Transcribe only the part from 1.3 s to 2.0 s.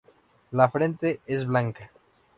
blanca.